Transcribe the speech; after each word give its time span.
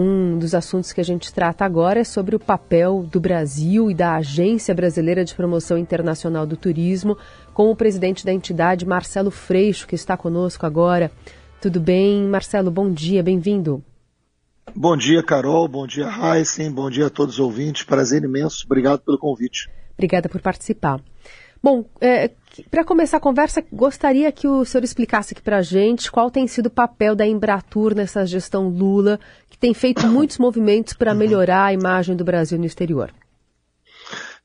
Um 0.00 0.38
dos 0.38 0.54
assuntos 0.54 0.92
que 0.92 1.00
a 1.00 1.04
gente 1.04 1.34
trata 1.34 1.64
agora 1.64 1.98
é 1.98 2.04
sobre 2.04 2.36
o 2.36 2.38
papel 2.38 3.04
do 3.10 3.18
Brasil 3.18 3.90
e 3.90 3.94
da 3.94 4.14
Agência 4.14 4.72
Brasileira 4.72 5.24
de 5.24 5.34
Promoção 5.34 5.76
Internacional 5.76 6.46
do 6.46 6.56
Turismo, 6.56 7.18
com 7.52 7.68
o 7.68 7.74
presidente 7.74 8.24
da 8.24 8.32
entidade, 8.32 8.86
Marcelo 8.86 9.32
Freixo, 9.32 9.88
que 9.88 9.96
está 9.96 10.16
conosco 10.16 10.64
agora. 10.64 11.10
Tudo 11.60 11.80
bem, 11.80 12.22
Marcelo? 12.28 12.70
Bom 12.70 12.92
dia, 12.92 13.24
bem-vindo. 13.24 13.82
Bom 14.72 14.96
dia, 14.96 15.20
Carol. 15.20 15.66
Bom 15.66 15.84
dia, 15.84 16.06
Heisen. 16.06 16.70
Bom 16.70 16.88
dia 16.88 17.08
a 17.08 17.10
todos 17.10 17.34
os 17.34 17.40
ouvintes. 17.40 17.82
Prazer 17.82 18.22
imenso. 18.22 18.66
Obrigado 18.66 19.00
pelo 19.00 19.18
convite. 19.18 19.68
Obrigada 19.94 20.28
por 20.28 20.40
participar. 20.40 21.00
Bom, 21.62 21.84
é, 22.00 22.30
para 22.70 22.84
começar 22.84 23.16
a 23.16 23.20
conversa, 23.20 23.64
gostaria 23.72 24.30
que 24.30 24.46
o 24.46 24.64
senhor 24.64 24.84
explicasse 24.84 25.34
aqui 25.34 25.42
para 25.42 25.58
a 25.58 25.62
gente 25.62 26.10
qual 26.10 26.30
tem 26.30 26.46
sido 26.46 26.66
o 26.66 26.70
papel 26.70 27.14
da 27.14 27.26
Embratur 27.26 27.94
nessa 27.94 28.24
gestão 28.24 28.68
Lula, 28.68 29.18
que 29.50 29.58
tem 29.58 29.74
feito 29.74 30.06
muitos 30.08 30.38
movimentos 30.38 30.92
para 30.92 31.14
melhorar 31.14 31.66
a 31.66 31.72
imagem 31.72 32.16
do 32.16 32.24
Brasil 32.24 32.58
no 32.58 32.66
exterior. 32.66 33.12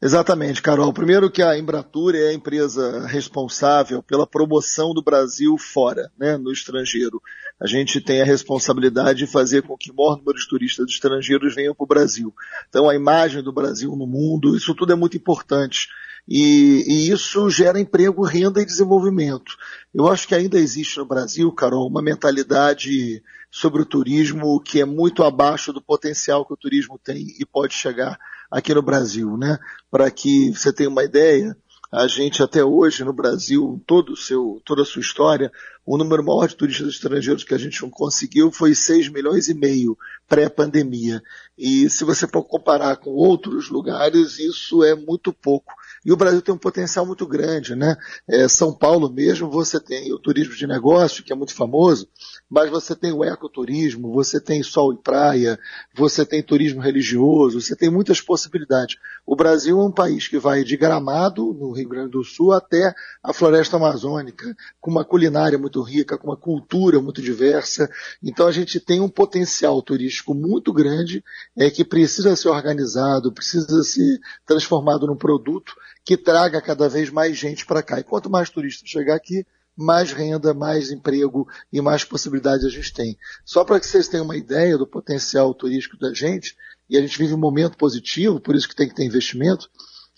Exatamente, 0.02 0.62
Carol. 0.62 0.92
Primeiro 0.92 1.32
que 1.32 1.42
a 1.42 1.58
Embratur 1.58 2.14
é 2.14 2.28
a 2.28 2.34
empresa 2.34 3.08
responsável 3.08 4.04
pela 4.04 4.28
promoção 4.28 4.94
do 4.94 5.02
Brasil 5.02 5.58
fora, 5.58 6.12
né, 6.20 6.36
no 6.38 6.52
estrangeiro. 6.52 7.22
A 7.58 7.66
gente 7.66 8.02
tem 8.02 8.22
a 8.22 8.26
responsabilidade 8.26 9.20
de 9.20 9.28
fazer 9.28 9.62
com 9.62 9.78
que 9.78 9.92
o 9.92 9.96
maior 9.96 10.18
número 10.18 10.38
de 10.38 10.46
turistas 10.46 10.88
estrangeiros 10.90 11.56
venham 11.56 11.74
para 11.74 11.86
o 11.86 11.88
Brasil. 11.88 12.34
Então 12.68 12.90
a 12.90 12.96
imagem 12.96 13.42
do 13.42 13.54
Brasil 13.54 13.96
no 13.96 14.06
mundo, 14.06 14.58
isso 14.58 14.76
tudo 14.76 14.92
é 14.92 14.96
muito 14.96 15.16
importante. 15.16 15.88
E, 16.28 16.84
e, 16.88 17.12
isso 17.12 17.50
gera 17.50 17.80
emprego, 17.80 18.24
renda 18.24 18.62
e 18.62 18.66
desenvolvimento. 18.66 19.56
Eu 19.94 20.08
acho 20.08 20.28
que 20.28 20.36
ainda 20.36 20.58
existe 20.58 20.98
no 20.98 21.06
Brasil, 21.06 21.52
Carol, 21.52 21.88
uma 21.88 22.02
mentalidade 22.02 23.22
sobre 23.52 23.82
o 23.82 23.86
turismo 23.86 24.60
que 24.60 24.82
é 24.82 24.86
muito 24.86 25.24
abaixo 25.24 25.74
do 25.74 25.82
potencial 25.82 26.46
que 26.46 26.54
o 26.54 26.58
turismo 26.58 26.98
tem 26.98 27.28
e 27.40 27.46
pode 27.46 27.74
chegar 27.74 28.18
aqui 28.50 28.74
no 28.74 28.82
Brasil, 28.82 29.38
né? 29.38 29.60
Para 29.92 30.10
que 30.10 30.52
você 30.52 30.72
tenha 30.72 30.90
uma 30.90 31.04
ideia, 31.04 31.56
a 31.92 32.08
gente 32.08 32.42
até 32.42 32.64
hoje 32.64 33.04
no 33.04 33.14
Brasil, 33.14 33.80
todo 33.86 34.18
seu, 34.18 34.60
toda 34.66 34.82
a 34.82 34.86
sua 34.86 35.02
história, 35.02 35.52
o 35.86 35.96
número 35.96 36.24
maior 36.24 36.48
de 36.48 36.56
turistas 36.56 36.88
estrangeiros 36.88 37.44
que 37.44 37.54
a 37.54 37.58
gente 37.58 37.80
conseguiu 37.92 38.52
foi 38.52 38.74
6 38.74 39.10
milhões 39.10 39.48
e 39.48 39.54
meio 39.54 39.96
pré-pandemia. 40.28 41.22
E 41.56 41.88
se 41.92 42.04
você 42.04 42.28
for 42.28 42.44
comparar 42.44 42.96
com 42.96 43.12
outros 43.12 43.70
lugares, 43.70 44.40
isso 44.40 44.84
é 44.84 44.96
muito 44.96 45.32
pouco. 45.32 45.72
E 46.06 46.12
o 46.12 46.18
Brasil 46.18 46.42
tem 46.42 46.54
um 46.54 46.58
potencial 46.58 47.06
muito 47.06 47.26
grande, 47.26 47.76
né? 47.76 47.96
É, 48.28 48.48
São 48.48 48.74
Paulo 48.74 49.10
mesmo, 49.10 49.50
você 49.50 49.80
tem 49.80 50.14
o 50.14 50.20
turismo 50.20 50.56
de 50.56 50.68
negócio, 50.68 51.24
que 51.24 51.32
é 51.32 51.36
muito 51.36 51.54
famoso, 51.54 52.08
mas 52.50 52.70
você 52.70 52.96
tem 52.96 53.14
o 53.14 53.24
ecoturismo, 53.24 54.12
você 54.12 54.40
tem 54.40 54.62
sol 54.62 54.94
e 54.94 54.98
praia, 54.98 55.58
você 55.96 56.26
tem 56.26 56.44
turismo 56.44 56.82
religioso, 56.82 57.62
você 57.62 57.76
tem 57.76 57.90
muitas 57.90 58.20
possibilidades. 58.20 58.98
O 59.26 59.36
Brasil 59.36 59.80
é 59.80 59.84
um 59.84 59.92
país 59.92 60.28
que 60.28 60.38
vai 60.38 60.64
de 60.64 60.76
Gramado, 60.76 61.54
no 61.54 61.72
Rio 61.72 61.88
Grande 61.88 62.12
do 62.12 62.24
Sul, 62.24 62.52
até 62.52 62.94
a 63.24 63.34
floresta 63.34 63.78
amazônica, 63.78 64.56
com 64.82 64.92
uma 64.92 65.06
culinária 65.06 65.58
muito 65.58 65.82
rica, 65.82 66.18
com 66.18 66.28
uma 66.28 66.38
cultura 66.38 67.00
muito 67.00 67.22
diversa. 67.22 67.90
Então 68.22 68.48
a 68.48 68.52
gente 68.52 68.80
tem 68.80 69.00
um 69.00 69.10
potencial 69.10 69.82
turístico 69.82 70.34
muito 70.34 70.74
grande, 70.74 71.24
é, 71.58 71.70
que 71.70 71.86
precisa 71.86 72.36
ser 72.36 72.50
organizado, 72.50 73.32
precisa 73.32 73.82
ser 73.84 74.20
transformado 74.46 75.08
num 75.08 75.16
produto 75.16 75.74
que 76.06 76.18
traga 76.18 76.62
cada 76.62 76.90
vez 76.90 77.10
mais 77.10 77.38
gente 77.38 77.66
para 77.66 77.84
cá. 77.84 78.00
E 78.00 78.04
quanto 78.04 78.30
mais 78.30 78.50
turistas 78.50 78.90
chegar 78.90 79.16
aqui, 79.16 79.46
mais 79.76 80.12
renda, 80.12 80.54
mais 80.54 80.92
emprego 80.92 81.48
e 81.72 81.82
mais 81.82 82.04
possibilidades 82.04 82.66
a 82.66 82.70
gente 82.70 82.94
tem. 82.94 83.18
Só 83.46 83.64
para 83.64 83.80
que 83.80 83.88
vocês 83.88 84.08
tenham 84.08 84.26
uma 84.26 84.38
ideia 84.38 84.78
do 84.78 84.88
potencial 84.88 85.54
turístico 85.54 85.98
da 85.98 86.14
gente, 86.14 86.56
e 86.90 86.98
a 86.98 87.02
gente 87.02 87.18
vive 87.18 87.34
um 87.34 87.40
momento 87.40 87.78
positivo, 87.78 88.40
por 88.40 88.56
isso 88.56 88.68
que 88.68 88.76
tem 88.76 88.88
que 88.88 88.96
ter 88.96 89.06
investimento, 89.06 89.70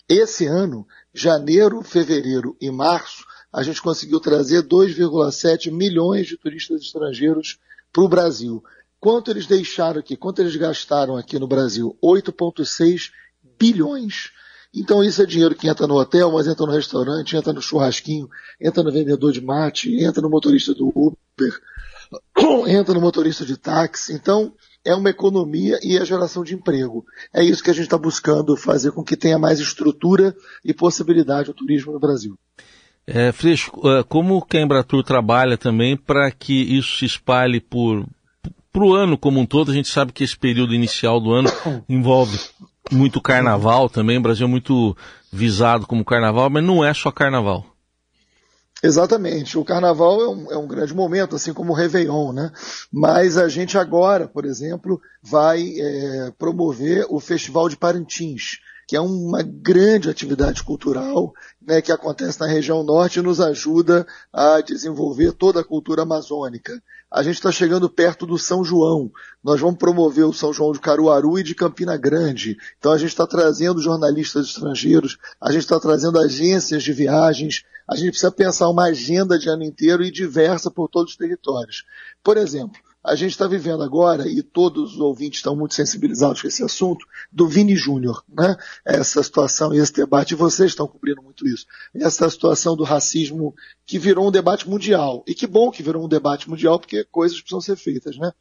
esse 0.08 0.46
ano, 0.46 0.86
janeiro, 1.12 1.82
fevereiro 1.82 2.56
e 2.60 2.70
março, 2.70 3.24
a 3.52 3.62
gente 3.62 3.80
conseguiu 3.80 4.20
trazer 4.20 4.62
2,7 4.62 5.72
milhões 5.72 6.26
de 6.26 6.36
turistas 6.36 6.82
estrangeiros 6.82 7.58
para 7.92 8.04
o 8.04 8.08
Brasil. 8.08 8.62
Quanto 9.00 9.30
eles 9.30 9.46
deixaram 9.46 10.00
aqui? 10.00 10.16
Quanto 10.16 10.40
eles 10.40 10.54
gastaram 10.56 11.16
aqui 11.16 11.38
no 11.38 11.48
Brasil? 11.48 11.96
8,6 12.02 13.10
bilhões. 13.58 14.30
Então 14.76 15.02
isso 15.02 15.22
é 15.22 15.26
dinheiro 15.26 15.54
que 15.54 15.68
entra 15.68 15.86
no 15.86 15.94
hotel, 15.94 16.30
mas 16.30 16.46
entra 16.46 16.66
no 16.66 16.72
restaurante, 16.72 17.34
entra 17.34 17.52
no 17.52 17.62
churrasquinho, 17.62 18.28
entra 18.60 18.82
no 18.82 18.92
vendedor 18.92 19.32
de 19.32 19.40
mate, 19.40 20.04
entra 20.04 20.20
no 20.20 20.28
motorista 20.28 20.74
do 20.74 20.92
Uber, 20.94 21.60
entra 22.68 22.92
no 22.92 23.00
motorista 23.00 23.46
de 23.46 23.56
táxi. 23.56 24.12
Então 24.12 24.52
é 24.84 24.94
uma 24.94 25.08
economia 25.08 25.78
e 25.82 25.98
a 25.98 26.04
geração 26.04 26.44
de 26.44 26.54
emprego. 26.54 27.04
É 27.32 27.42
isso 27.42 27.62
que 27.62 27.70
a 27.70 27.74
gente 27.74 27.84
está 27.84 27.96
buscando 27.96 28.54
fazer 28.54 28.92
com 28.92 29.02
que 29.02 29.16
tenha 29.16 29.38
mais 29.38 29.58
estrutura 29.58 30.36
e 30.64 30.74
possibilidade 30.74 31.50
o 31.50 31.54
turismo 31.54 31.92
no 31.92 31.98
Brasil. 31.98 32.38
É, 33.06 33.32
Freixo, 33.32 33.70
é, 33.84 34.02
como 34.02 34.44
que 34.44 34.58
a 34.58 34.60
Embratur 34.60 35.02
trabalha 35.02 35.56
também 35.56 35.96
para 35.96 36.30
que 36.30 36.52
isso 36.52 36.98
se 36.98 37.04
espalhe 37.06 37.60
por 37.60 38.04
para 38.72 38.84
o 38.84 38.92
ano 38.92 39.16
como 39.16 39.40
um 39.40 39.46
todo? 39.46 39.70
A 39.70 39.74
gente 39.74 39.88
sabe 39.88 40.12
que 40.12 40.22
esse 40.22 40.36
período 40.36 40.74
inicial 40.74 41.18
do 41.18 41.32
ano 41.32 41.48
envolve 41.88 42.38
muito 42.90 43.20
carnaval 43.20 43.88
também, 43.88 44.18
o 44.18 44.22
Brasil 44.22 44.46
é 44.46 44.50
muito 44.50 44.96
visado 45.32 45.86
como 45.86 46.04
carnaval, 46.04 46.48
mas 46.50 46.64
não 46.64 46.84
é 46.84 46.92
só 46.94 47.10
carnaval. 47.10 47.64
Exatamente. 48.82 49.58
O 49.58 49.64
carnaval 49.64 50.20
é 50.20 50.28
um, 50.28 50.52
é 50.52 50.56
um, 50.56 50.66
grande 50.66 50.94
momento, 50.94 51.34
assim 51.34 51.52
como 51.52 51.72
o 51.72 51.74
Réveillon, 51.74 52.32
né? 52.32 52.52
Mas 52.92 53.36
a 53.36 53.48
gente 53.48 53.78
agora, 53.78 54.28
por 54.28 54.44
exemplo, 54.44 55.00
vai 55.22 55.72
é, 55.78 56.32
promover 56.38 57.06
o 57.08 57.18
Festival 57.18 57.68
de 57.68 57.76
Parintins, 57.76 58.58
que 58.86 58.94
é 58.94 59.00
uma 59.00 59.42
grande 59.42 60.08
atividade 60.08 60.62
cultural 60.62 61.34
né, 61.60 61.82
que 61.82 61.90
acontece 61.90 62.38
na 62.38 62.46
região 62.46 62.84
norte 62.84 63.18
e 63.18 63.22
nos 63.22 63.40
ajuda 63.40 64.06
a 64.32 64.60
desenvolver 64.60 65.32
toda 65.32 65.60
a 65.60 65.64
cultura 65.64 66.02
amazônica. 66.02 66.80
A 67.10 67.22
gente 67.22 67.34
está 67.34 67.50
chegando 67.50 67.90
perto 67.90 68.24
do 68.26 68.38
São 68.38 68.64
João. 68.64 69.10
Nós 69.42 69.60
vamos 69.60 69.78
promover 69.78 70.24
o 70.24 70.32
São 70.32 70.52
João 70.52 70.72
de 70.72 70.80
Caruaru 70.80 71.38
e 71.38 71.42
de 71.42 71.54
Campina 71.54 71.96
Grande. 71.96 72.56
Então 72.78 72.92
a 72.92 72.98
gente 72.98 73.10
está 73.10 73.26
trazendo 73.26 73.80
jornalistas 73.80 74.46
estrangeiros, 74.46 75.18
a 75.40 75.50
gente 75.50 75.62
está 75.62 75.80
trazendo 75.80 76.20
agências 76.20 76.82
de 76.82 76.92
viagens, 76.92 77.64
a 77.88 77.96
gente 77.96 78.10
precisa 78.10 78.30
pensar 78.30 78.68
uma 78.68 78.84
agenda 78.84 79.38
de 79.38 79.48
ano 79.48 79.64
inteiro 79.64 80.04
e 80.04 80.10
diversa 80.10 80.70
por 80.70 80.88
todos 80.88 81.12
os 81.12 81.18
territórios. 81.18 81.84
Por 82.22 82.36
exemplo, 82.36 82.80
a 83.06 83.14
gente 83.14 83.30
está 83.30 83.46
vivendo 83.46 83.84
agora, 83.84 84.28
e 84.28 84.42
todos 84.42 84.94
os 84.94 85.00
ouvintes 85.00 85.38
estão 85.38 85.54
muito 85.54 85.74
sensibilizados 85.74 86.42
com 86.42 86.48
esse 86.48 86.64
assunto, 86.64 87.06
do 87.30 87.46
Vini 87.46 87.76
Júnior, 87.76 88.24
né? 88.28 88.56
Essa 88.84 89.22
situação 89.22 89.72
e 89.72 89.78
esse 89.78 89.92
debate, 89.92 90.32
e 90.32 90.36
vocês 90.36 90.72
estão 90.72 90.88
cobrindo 90.88 91.22
muito 91.22 91.46
isso. 91.46 91.66
Essa 91.94 92.28
situação 92.28 92.74
do 92.74 92.82
racismo 92.82 93.54
que 93.86 93.96
virou 93.96 94.26
um 94.26 94.32
debate 94.32 94.68
mundial. 94.68 95.22
E 95.24 95.34
que 95.36 95.46
bom 95.46 95.70
que 95.70 95.84
virou 95.84 96.04
um 96.04 96.08
debate 96.08 96.50
mundial, 96.50 96.80
porque 96.80 97.04
coisas 97.04 97.38
precisam 97.38 97.60
ser 97.60 97.76
feitas, 97.76 98.18
né? 98.18 98.32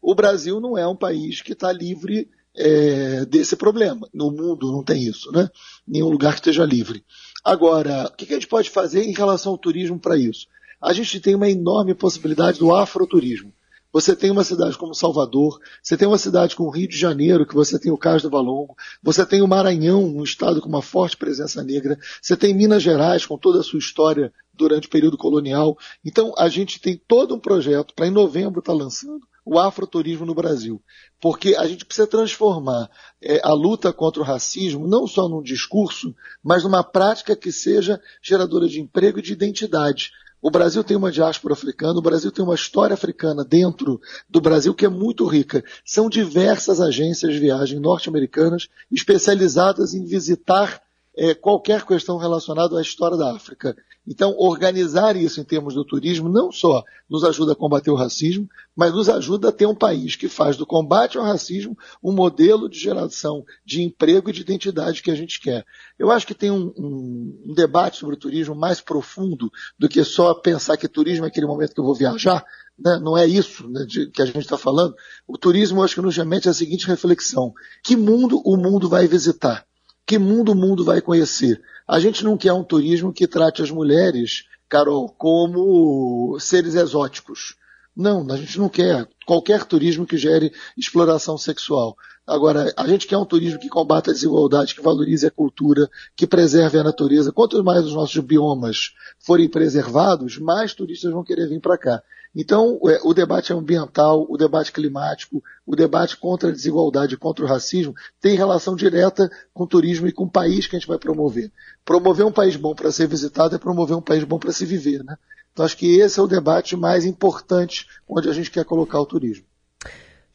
O 0.00 0.14
Brasil 0.14 0.58
não 0.58 0.78
é 0.78 0.88
um 0.88 0.96
país 0.96 1.42
que 1.42 1.52
está 1.52 1.70
livre 1.70 2.30
é, 2.56 3.26
desse 3.26 3.56
problema. 3.56 4.08
No 4.14 4.30
mundo 4.30 4.72
não 4.72 4.82
tem 4.82 5.02
isso, 5.02 5.30
né? 5.32 5.50
Nenhum 5.86 6.08
lugar 6.08 6.32
que 6.32 6.40
esteja 6.40 6.64
livre. 6.64 7.04
Agora, 7.44 8.06
o 8.06 8.16
que 8.16 8.32
a 8.32 8.36
gente 8.36 8.48
pode 8.48 8.70
fazer 8.70 9.04
em 9.04 9.12
relação 9.12 9.52
ao 9.52 9.58
turismo 9.58 9.98
para 9.98 10.16
isso? 10.16 10.46
A 10.80 10.94
gente 10.94 11.20
tem 11.20 11.34
uma 11.34 11.50
enorme 11.50 11.94
possibilidade 11.94 12.58
do 12.58 12.74
afroturismo. 12.74 13.52
Você 13.92 14.14
tem 14.14 14.30
uma 14.30 14.44
cidade 14.44 14.76
como 14.76 14.94
Salvador, 14.94 15.58
você 15.82 15.96
tem 15.96 16.06
uma 16.06 16.18
cidade 16.18 16.54
como 16.54 16.70
Rio 16.70 16.88
de 16.88 16.96
Janeiro, 16.96 17.46
que 17.46 17.54
você 17.54 17.78
tem 17.78 17.90
o 17.90 17.96
Cais 17.98 18.22
do 18.22 18.30
Valongo, 18.30 18.76
você 19.02 19.24
tem 19.24 19.40
o 19.40 19.48
Maranhão, 19.48 20.04
um 20.04 20.22
estado 20.22 20.60
com 20.60 20.68
uma 20.68 20.82
forte 20.82 21.16
presença 21.16 21.62
negra, 21.64 21.98
você 22.20 22.36
tem 22.36 22.54
Minas 22.54 22.82
Gerais, 22.82 23.24
com 23.24 23.38
toda 23.38 23.60
a 23.60 23.62
sua 23.62 23.78
história 23.78 24.32
durante 24.52 24.88
o 24.88 24.90
período 24.90 25.16
colonial. 25.16 25.78
Então, 26.04 26.34
a 26.36 26.48
gente 26.48 26.80
tem 26.80 27.00
todo 27.08 27.34
um 27.34 27.40
projeto 27.40 27.94
para 27.94 28.06
em 28.06 28.10
novembro 28.10 28.58
estar 28.58 28.72
tá 28.72 28.78
lançando 28.78 29.26
o 29.48 29.58
afroturismo 29.58 30.26
no 30.26 30.34
Brasil. 30.34 30.82
Porque 31.18 31.56
a 31.56 31.66
gente 31.66 31.86
precisa 31.86 32.06
transformar 32.06 32.90
é, 33.22 33.40
a 33.42 33.54
luta 33.54 33.90
contra 33.92 34.20
o 34.20 34.24
racismo 34.24 34.86
não 34.86 35.06
só 35.06 35.26
num 35.26 35.42
discurso, 35.42 36.14
mas 36.44 36.64
numa 36.64 36.84
prática 36.84 37.34
que 37.34 37.50
seja 37.50 37.98
geradora 38.22 38.68
de 38.68 38.78
emprego 38.78 39.18
e 39.18 39.22
de 39.22 39.32
identidade. 39.32 40.10
O 40.40 40.50
Brasil 40.50 40.84
tem 40.84 40.96
uma 40.96 41.10
diáspora 41.10 41.54
africana, 41.54 41.98
o 41.98 42.02
Brasil 42.02 42.30
tem 42.30 42.44
uma 42.44 42.54
história 42.54 42.94
africana 42.94 43.44
dentro 43.44 44.00
do 44.28 44.40
Brasil 44.40 44.72
que 44.72 44.84
é 44.84 44.88
muito 44.88 45.26
rica. 45.26 45.64
São 45.84 46.08
diversas 46.08 46.80
agências 46.80 47.32
de 47.32 47.40
viagem 47.40 47.80
norte-americanas 47.80 48.68
especializadas 48.90 49.94
em 49.94 50.04
visitar 50.04 50.80
é, 51.16 51.34
qualquer 51.34 51.84
questão 51.84 52.16
relacionada 52.16 52.78
à 52.78 52.82
história 52.82 53.16
da 53.16 53.34
África. 53.34 53.76
Então, 54.10 54.34
organizar 54.38 55.16
isso 55.16 55.38
em 55.38 55.44
termos 55.44 55.74
do 55.74 55.84
turismo 55.84 56.30
não 56.30 56.50
só 56.50 56.82
nos 57.10 57.24
ajuda 57.24 57.52
a 57.52 57.56
combater 57.56 57.90
o 57.90 57.94
racismo, 57.94 58.48
mas 58.74 58.94
nos 58.94 59.06
ajuda 59.06 59.50
a 59.50 59.52
ter 59.52 59.66
um 59.66 59.74
país 59.74 60.16
que 60.16 60.30
faz 60.30 60.56
do 60.56 60.64
combate 60.64 61.18
ao 61.18 61.24
racismo 61.24 61.76
um 62.02 62.10
modelo 62.10 62.70
de 62.70 62.78
geração 62.78 63.44
de 63.66 63.82
emprego 63.82 64.30
e 64.30 64.32
de 64.32 64.40
identidade 64.40 65.02
que 65.02 65.10
a 65.10 65.14
gente 65.14 65.38
quer. 65.38 65.62
Eu 65.98 66.10
acho 66.10 66.26
que 66.26 66.34
tem 66.34 66.50
um, 66.50 66.72
um, 66.78 67.44
um 67.48 67.54
debate 67.54 67.98
sobre 67.98 68.14
o 68.14 68.18
turismo 68.18 68.54
mais 68.54 68.80
profundo 68.80 69.52
do 69.78 69.90
que 69.90 70.02
só 70.02 70.32
pensar 70.32 70.78
que 70.78 70.88
turismo 70.88 71.26
é 71.26 71.28
aquele 71.28 71.46
momento 71.46 71.74
que 71.74 71.80
eu 71.80 71.84
vou 71.84 71.94
viajar, 71.94 72.42
né? 72.78 72.98
não 72.98 73.14
é 73.14 73.26
isso 73.26 73.68
né, 73.68 73.84
de, 73.84 74.10
que 74.10 74.22
a 74.22 74.26
gente 74.26 74.38
está 74.38 74.56
falando. 74.56 74.94
O 75.26 75.36
turismo, 75.36 75.82
acho 75.82 75.96
que 75.96 76.00
nos 76.00 76.16
remete 76.16 76.48
à 76.48 76.54
seguinte 76.54 76.86
reflexão: 76.86 77.52
que 77.84 77.94
mundo 77.94 78.40
o 78.42 78.56
mundo 78.56 78.88
vai 78.88 79.06
visitar? 79.06 79.67
Que 80.08 80.18
mundo 80.18 80.52
o 80.52 80.54
mundo 80.54 80.86
vai 80.86 81.02
conhecer? 81.02 81.60
A 81.86 82.00
gente 82.00 82.24
não 82.24 82.34
quer 82.34 82.54
um 82.54 82.64
turismo 82.64 83.12
que 83.12 83.26
trate 83.26 83.60
as 83.60 83.70
mulheres, 83.70 84.44
Carol, 84.66 85.06
como 85.06 86.40
seres 86.40 86.74
exóticos. 86.74 87.56
Não, 87.94 88.26
a 88.32 88.36
gente 88.38 88.58
não 88.58 88.70
quer 88.70 89.06
qualquer 89.26 89.66
turismo 89.66 90.06
que 90.06 90.16
gere 90.16 90.50
exploração 90.78 91.36
sexual. 91.36 91.94
Agora, 92.28 92.70
a 92.76 92.86
gente 92.86 93.06
quer 93.06 93.16
um 93.16 93.24
turismo 93.24 93.58
que 93.58 93.70
combata 93.70 94.10
a 94.10 94.12
desigualdade, 94.12 94.74
que 94.74 94.82
valorize 94.82 95.26
a 95.26 95.30
cultura, 95.30 95.88
que 96.14 96.26
preserve 96.26 96.78
a 96.78 96.84
natureza. 96.84 97.32
Quanto 97.32 97.64
mais 97.64 97.86
os 97.86 97.94
nossos 97.94 98.18
biomas 98.18 98.92
forem 99.18 99.48
preservados, 99.48 100.36
mais 100.36 100.74
turistas 100.74 101.10
vão 101.10 101.24
querer 101.24 101.48
vir 101.48 101.58
para 101.58 101.78
cá. 101.78 102.02
Então, 102.36 102.78
é, 102.86 103.00
o 103.02 103.14
debate 103.14 103.50
ambiental, 103.54 104.26
o 104.28 104.36
debate 104.36 104.72
climático, 104.72 105.42
o 105.66 105.74
debate 105.74 106.18
contra 106.18 106.50
a 106.50 106.52
desigualdade, 106.52 107.16
contra 107.16 107.46
o 107.46 107.48
racismo, 107.48 107.94
tem 108.20 108.36
relação 108.36 108.76
direta 108.76 109.30
com 109.54 109.64
o 109.64 109.66
turismo 109.66 110.06
e 110.06 110.12
com 110.12 110.24
o 110.24 110.30
país 110.30 110.66
que 110.66 110.76
a 110.76 110.78
gente 110.78 110.86
vai 110.86 110.98
promover. 110.98 111.50
Promover 111.82 112.26
um 112.26 112.32
país 112.32 112.56
bom 112.56 112.74
para 112.74 112.92
ser 112.92 113.08
visitado 113.08 113.56
é 113.56 113.58
promover 113.58 113.96
um 113.96 114.02
país 114.02 114.22
bom 114.24 114.38
para 114.38 114.52
se 114.52 114.66
viver, 114.66 115.02
né? 115.02 115.16
Então 115.50 115.64
acho 115.64 115.78
que 115.78 115.98
esse 115.98 116.20
é 116.20 116.22
o 116.22 116.26
debate 116.28 116.76
mais 116.76 117.06
importante 117.06 117.86
onde 118.06 118.28
a 118.28 118.34
gente 118.34 118.50
quer 118.50 118.66
colocar 118.66 119.00
o 119.00 119.06
turismo. 119.06 119.46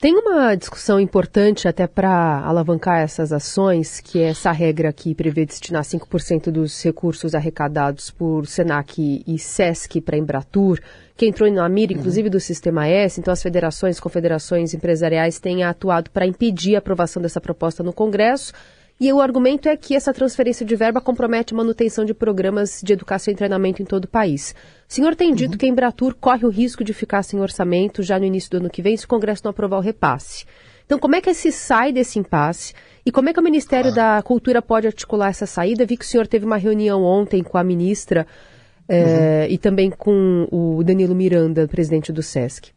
Tem 0.03 0.13
uma 0.17 0.53
discussão 0.53 0.99
importante 0.99 1.65
até 1.65 1.87
para 1.87 2.41
alavancar 2.41 2.99
essas 2.99 3.31
ações, 3.31 4.01
que 4.01 4.19
é 4.19 4.31
essa 4.31 4.51
regra 4.51 4.91
que 4.91 5.15
prevê 5.15 5.45
destinar 5.45 5.81
5% 5.81 6.51
dos 6.51 6.83
recursos 6.83 7.33
arrecadados 7.33 8.11
por 8.11 8.45
Senac 8.45 9.23
e 9.25 9.39
SESC 9.39 10.01
para 10.01 10.17
Embratur, 10.17 10.81
que 11.15 11.25
entrou 11.25 11.49
na 11.49 11.69
mira, 11.69 11.93
inclusive, 11.93 12.29
do 12.29 12.37
Sistema 12.37 12.85
S. 12.85 13.17
Então, 13.17 13.31
as 13.31 13.41
federações, 13.41 13.97
confederações 13.97 14.73
empresariais 14.73 15.39
têm 15.39 15.63
atuado 15.63 16.09
para 16.09 16.27
impedir 16.27 16.75
a 16.75 16.79
aprovação 16.79 17.21
dessa 17.21 17.39
proposta 17.39 17.81
no 17.81 17.93
Congresso. 17.93 18.51
E 18.99 19.11
o 19.11 19.19
argumento 19.19 19.67
é 19.67 19.75
que 19.75 19.95
essa 19.95 20.13
transferência 20.13 20.65
de 20.65 20.75
verba 20.75 21.01
compromete 21.01 21.53
a 21.53 21.57
manutenção 21.57 22.05
de 22.05 22.13
programas 22.13 22.79
de 22.81 22.93
educação 22.93 23.33
e 23.33 23.35
treinamento 23.35 23.81
em 23.81 23.85
todo 23.85 24.05
o 24.05 24.07
país. 24.07 24.55
O 24.87 24.93
senhor 24.93 25.15
tem 25.15 25.33
dito 25.33 25.53
uhum. 25.53 25.57
que 25.57 25.65
a 25.65 25.69
Embratur 25.69 26.15
corre 26.15 26.45
o 26.45 26.49
risco 26.49 26.83
de 26.83 26.93
ficar 26.93 27.23
sem 27.23 27.39
orçamento 27.39 28.03
já 28.03 28.19
no 28.19 28.25
início 28.25 28.51
do 28.51 28.57
ano 28.57 28.69
que 28.69 28.81
vem 28.81 28.95
se 28.95 29.05
o 29.05 29.07
Congresso 29.07 29.41
não 29.43 29.51
aprovar 29.51 29.77
o 29.77 29.81
repasse. 29.81 30.45
Então, 30.85 30.99
como 30.99 31.15
é 31.15 31.21
que 31.21 31.33
se 31.33 31.51
sai 31.51 31.91
desse 31.91 32.19
impasse 32.19 32.73
e 33.05 33.11
como 33.11 33.29
é 33.29 33.33
que 33.33 33.39
o 33.39 33.43
Ministério 33.43 33.91
ah. 33.91 33.95
da 33.95 34.21
Cultura 34.21 34.61
pode 34.61 34.87
articular 34.87 35.29
essa 35.29 35.45
saída? 35.45 35.85
Vi 35.85 35.97
que 35.97 36.05
o 36.05 36.07
senhor 36.07 36.27
teve 36.27 36.45
uma 36.45 36.57
reunião 36.57 37.03
ontem 37.03 37.41
com 37.41 37.57
a 37.57 37.63
ministra 37.63 38.27
é, 38.87 39.45
uhum. 39.47 39.53
e 39.53 39.57
também 39.57 39.89
com 39.89 40.47
o 40.51 40.83
Danilo 40.83 41.15
Miranda, 41.15 41.67
presidente 41.67 42.11
do 42.11 42.21
SESC. 42.21 42.71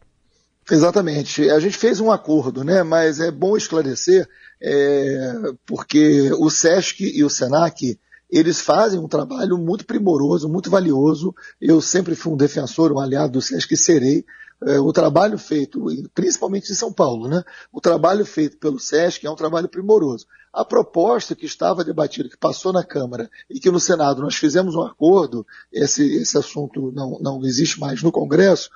Exatamente. 0.69 1.49
A 1.49 1.59
gente 1.59 1.77
fez 1.77 1.99
um 1.99 2.11
acordo, 2.11 2.63
né? 2.63 2.83
Mas 2.83 3.19
é 3.19 3.31
bom 3.31 3.55
esclarecer 3.55 4.27
é, 4.61 5.33
porque 5.65 6.31
o 6.33 6.49
SESC 6.49 7.01
e 7.01 7.23
o 7.23 7.29
SENAC, 7.29 7.97
eles 8.29 8.59
fazem 8.59 8.99
um 8.99 9.07
trabalho 9.07 9.57
muito 9.57 9.85
primoroso, 9.85 10.49
muito 10.49 10.69
valioso. 10.69 11.33
Eu 11.61 11.79
sempre 11.79 12.15
fui 12.15 12.33
um 12.33 12.37
defensor, 12.37 12.91
um 12.91 12.99
aliado 12.99 13.33
do 13.33 13.41
SESC 13.41 13.73
e 13.73 13.77
serei. 13.77 14.25
É, 14.63 14.79
o 14.79 14.91
trabalho 14.91 15.37
feito, 15.37 15.85
principalmente 16.15 16.71
em 16.71 16.75
São 16.75 16.91
Paulo, 16.91 17.27
né? 17.27 17.43
O 17.71 17.79
trabalho 17.79 18.25
feito 18.25 18.57
pelo 18.57 18.79
SESC 18.79 19.25
é 19.25 19.29
um 19.29 19.35
trabalho 19.35 19.69
primoroso. 19.69 20.25
A 20.51 20.65
proposta 20.65 21.35
que 21.35 21.45
estava 21.45 21.83
debatida, 21.83 22.27
que 22.27 22.37
passou 22.37 22.73
na 22.73 22.83
Câmara 22.83 23.29
e 23.49 23.59
que 23.59 23.69
no 23.69 23.79
Senado 23.79 24.21
nós 24.21 24.35
fizemos 24.35 24.73
um 24.73 24.81
acordo, 24.81 25.45
esse, 25.71 26.03
esse 26.15 26.37
assunto 26.37 26.91
não, 26.91 27.19
não 27.21 27.45
existe 27.45 27.79
mais 27.79 28.01
no 28.01 28.11
Congresso, 28.11 28.71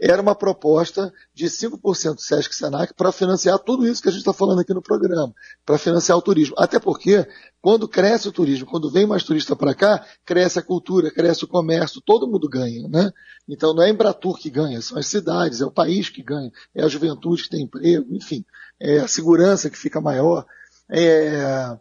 era 0.00 0.22
uma 0.22 0.34
proposta 0.34 1.12
de 1.34 1.44
5% 1.44 2.14
do 2.14 2.20
Sesc 2.20 2.54
Senac 2.54 2.94
para 2.94 3.12
financiar 3.12 3.58
tudo 3.58 3.86
isso 3.86 4.00
que 4.00 4.08
a 4.08 4.10
gente 4.10 4.20
está 4.20 4.32
falando 4.32 4.60
aqui 4.60 4.72
no 4.72 4.80
programa, 4.80 5.34
para 5.66 5.76
financiar 5.76 6.16
o 6.16 6.22
turismo. 6.22 6.54
Até 6.58 6.78
porque, 6.78 7.26
quando 7.60 7.86
cresce 7.86 8.26
o 8.26 8.32
turismo, 8.32 8.66
quando 8.66 8.90
vem 8.90 9.06
mais 9.06 9.24
turista 9.24 9.54
para 9.54 9.74
cá, 9.74 10.02
cresce 10.24 10.58
a 10.58 10.62
cultura, 10.62 11.10
cresce 11.10 11.44
o 11.44 11.48
comércio, 11.48 12.00
todo 12.00 12.26
mundo 12.26 12.48
ganha, 12.48 12.88
né? 12.88 13.12
Então 13.46 13.74
não 13.74 13.82
é 13.82 13.86
a 13.86 13.90
Embratur 13.90 14.38
que 14.38 14.48
ganha, 14.48 14.80
são 14.80 14.96
as 14.96 15.06
cidades, 15.06 15.60
é 15.60 15.66
o 15.66 15.70
país 15.70 16.08
que 16.08 16.22
ganha, 16.22 16.50
é 16.74 16.82
a 16.82 16.88
juventude 16.88 17.42
que 17.42 17.50
tem 17.50 17.64
emprego, 17.64 18.06
enfim, 18.14 18.42
é 18.80 19.00
a 19.00 19.08
segurança 19.08 19.68
que 19.68 19.76
fica 19.76 20.00
maior. 20.00 20.46
É... 20.88 21.76